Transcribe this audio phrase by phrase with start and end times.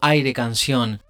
[0.00, 1.00] Aire Canción.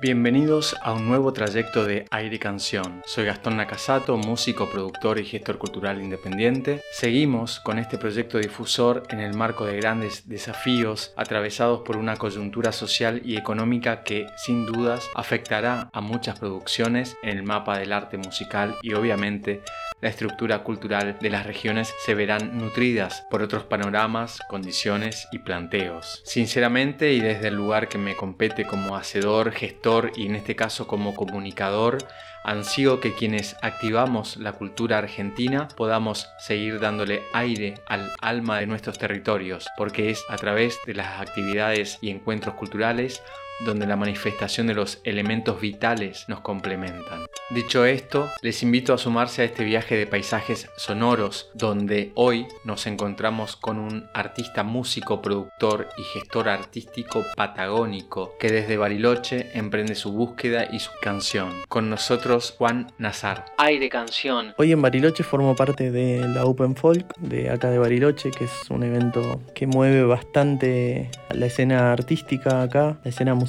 [0.00, 3.02] Bienvenidos a un nuevo trayecto de Aire Canción.
[3.04, 6.80] Soy Gastón Nakasato, músico, productor y gestor cultural independiente.
[6.92, 12.72] Seguimos con este proyecto difusor en el marco de grandes desafíos atravesados por una coyuntura
[12.72, 18.16] social y económica que sin dudas afectará a muchas producciones en el mapa del arte
[18.16, 19.62] musical y obviamente
[20.00, 26.22] la estructura cultural de las regiones se verán nutridas por otros panoramas, condiciones y planteos.
[26.24, 30.86] Sinceramente y desde el lugar que me compete como hacedor, gestor y en este caso
[30.86, 31.98] como comunicador,
[32.44, 38.98] ansío que quienes activamos la cultura argentina podamos seguir dándole aire al alma de nuestros
[38.98, 43.22] territorios, porque es a través de las actividades y encuentros culturales
[43.64, 47.26] donde la manifestación de los elementos vitales nos complementan.
[47.50, 52.86] Dicho esto, les invito a sumarse a este viaje de paisajes sonoros, donde hoy nos
[52.86, 60.12] encontramos con un artista músico, productor y gestor artístico patagónico que desde Bariloche emprende su
[60.12, 61.52] búsqueda y su canción.
[61.68, 63.46] Con nosotros Juan Nazar.
[63.58, 64.54] Aire Canción.
[64.58, 68.70] Hoy en Bariloche formo parte de la Open Folk de acá de Bariloche, que es
[68.70, 73.45] un evento que mueve bastante la escena artística acá, la escena musical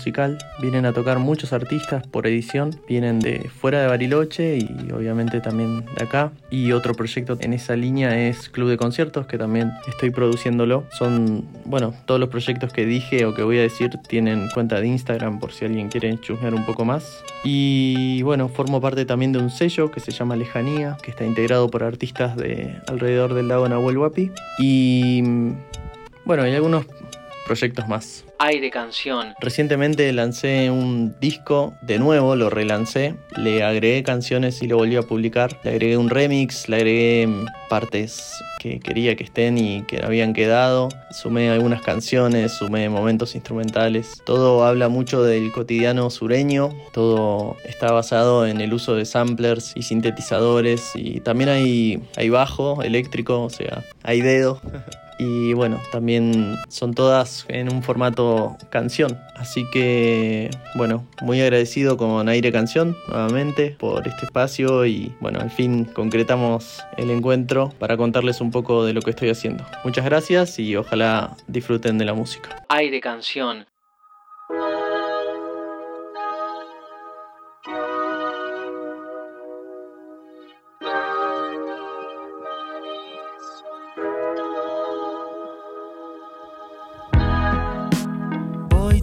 [0.62, 5.86] Vienen a tocar muchos artistas por edición, vienen de fuera de Bariloche y obviamente también
[5.86, 6.32] de acá.
[6.50, 10.86] Y otro proyecto en esa línea es Club de Conciertos, que también estoy produciéndolo.
[10.98, 14.88] Son, bueno, todos los proyectos que dije o que voy a decir tienen cuenta de
[14.88, 17.24] Instagram por si alguien quiere chusmear un poco más.
[17.44, 21.70] Y bueno, formo parte también de un sello que se llama Lejanía, que está integrado
[21.70, 24.32] por artistas de alrededor del lago Nahuel Huapi.
[24.60, 25.24] Y
[26.26, 26.86] bueno, hay algunos
[27.48, 28.26] proyectos más.
[28.40, 29.34] Aire Canción.
[29.40, 35.02] Recientemente lancé un disco, de nuevo lo relancé, le agregué canciones y lo volví a
[35.02, 37.30] publicar, le agregué un remix, le agregué
[37.70, 44.22] partes que quería que estén y que habían quedado, sumé algunas canciones, sumé momentos instrumentales,
[44.26, 49.84] todo habla mucho del cotidiano sureño, todo está basado en el uso de samplers y
[49.84, 54.62] sintetizadores y también hay, hay bajo eléctrico, o sea, hay dedo.
[55.20, 59.18] y bueno, también son todas en un formato canción.
[59.36, 65.52] Así que bueno, muy agradecido con Aire Canción nuevamente por este espacio y bueno, al
[65.52, 69.64] fin concretamos el encuentro para contarles un poco de lo que estoy haciendo.
[69.84, 72.66] Muchas gracias y ojalá disfruten de la música.
[72.70, 73.66] Aire Canción.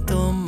[0.06, 0.43] tomar.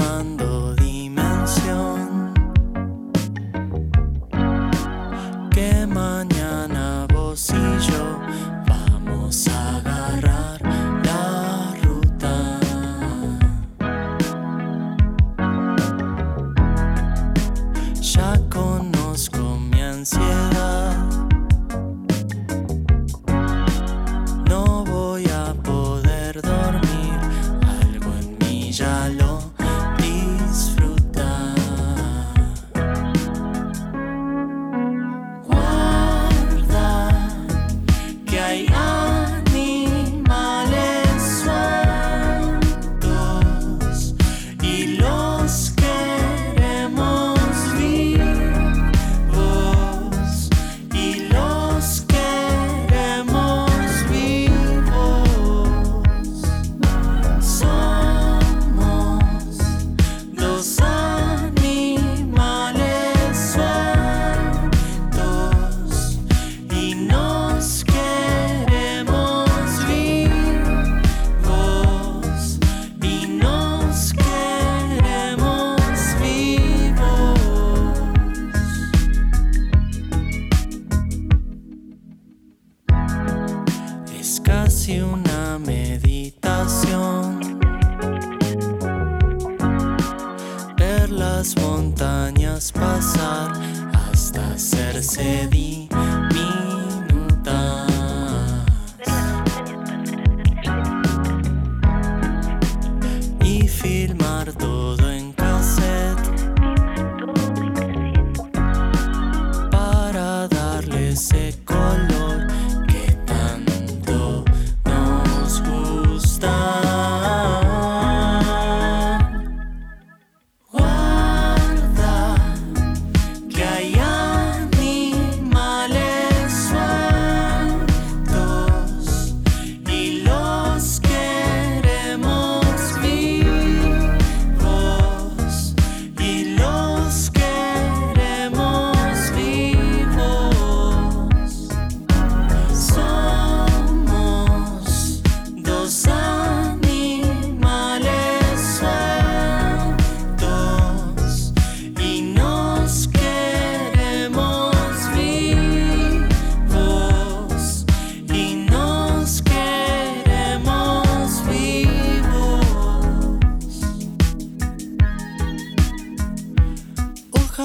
[91.47, 93.53] las montañas pasar
[93.93, 95.96] hasta ser sediento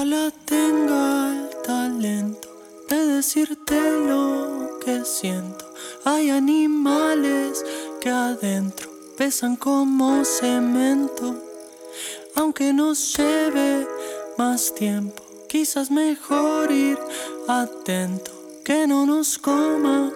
[0.02, 2.48] Ojalá tenga el talento
[2.88, 5.64] de decirte lo que siento.
[6.04, 7.64] Hay animales
[8.00, 11.36] que adentro pesan como cemento.
[12.34, 13.86] Aunque nos lleve
[14.36, 16.98] más tiempo, quizás mejor ir
[17.46, 18.32] atento.
[18.64, 20.10] Que no nos coma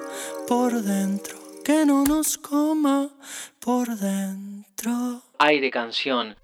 [0.49, 3.09] por dentro, que no nos coma
[3.61, 5.23] por dentro.
[5.38, 6.35] Aire Canción.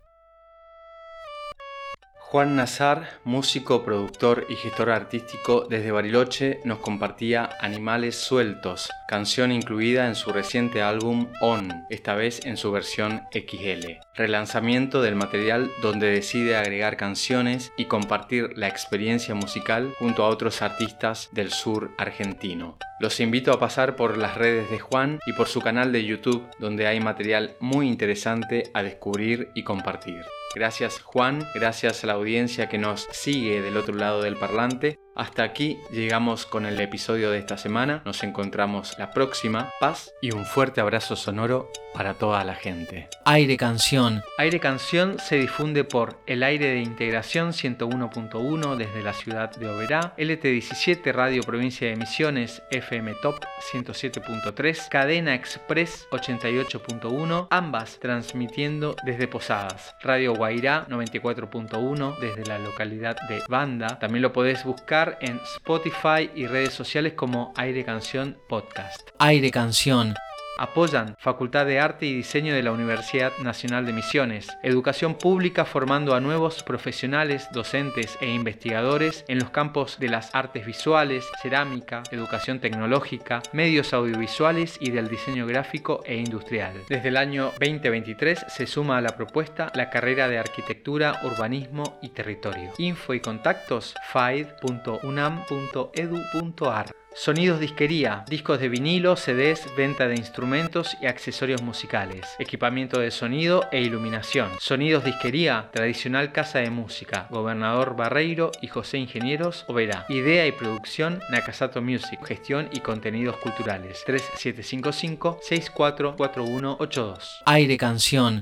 [2.32, 10.06] Juan Nazar, músico, productor y gestor artístico desde Bariloche, nos compartía Animales Sueltos, canción incluida
[10.06, 13.99] en su reciente álbum On, esta vez en su versión XL.
[14.14, 20.62] Relanzamiento del material donde decide agregar canciones y compartir la experiencia musical junto a otros
[20.62, 22.79] artistas del sur argentino.
[22.99, 26.49] Los invito a pasar por las redes de Juan y por su canal de YouTube
[26.58, 30.23] donde hay material muy interesante a descubrir y compartir.
[30.55, 34.99] Gracias Juan, gracias a la audiencia que nos sigue del otro lado del parlante.
[35.14, 38.03] Hasta aquí llegamos con el episodio de esta semana.
[38.06, 39.70] Nos encontramos la próxima.
[39.79, 43.09] Paz y un fuerte abrazo sonoro para toda la gente.
[43.26, 44.23] Aire Canción.
[44.38, 50.14] Aire Canción se difunde por El Aire de Integración 101.1 desde la ciudad de Oberá,
[50.17, 59.94] LT17 Radio Provincia de Misiones FM Top 107.3, Cadena Express 88.1, ambas transmitiendo desde Posadas,
[60.00, 63.99] Radio Guairá 94.1 desde la localidad de Banda.
[63.99, 69.11] También lo podés buscar en Spotify y redes sociales como Aire Canción Podcast.
[69.19, 70.15] Aire Canción.
[70.59, 76.15] Apoyan Facultad de Arte y Diseño de la Universidad Nacional de Misiones, educación pública formando
[76.15, 82.61] a nuevos profesionales, docentes e investigadores en los campos de las artes visuales, cerámica, educación
[82.61, 86.75] tecnológica, medios audiovisuales y del diseño gráfico e industrial.
[86.89, 92.11] Desde el año 2023 se suma a la propuesta la carrera de Arquitectura, Urbanismo y
[92.11, 92.73] Territorio.
[92.79, 101.61] Info y contactos faid.unam.edu.ar Sonidos Disquería, discos de vinilo, CDs, venta de instrumentos y accesorios
[101.61, 104.49] musicales, equipamiento de sonido e iluminación.
[104.59, 110.06] Sonidos Disquería, tradicional casa de música, Gobernador Barreiro y José Ingenieros, Oberá.
[110.09, 117.43] Idea y producción, Nakasato Music, gestión y contenidos culturales, 3755 644182.
[117.44, 118.41] Aire Canción.